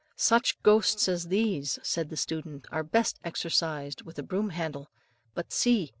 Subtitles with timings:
[0.15, 4.89] "Such ghosts as these," said the student, "are best exorcised with a broom handle;
[5.35, 5.89] but, see!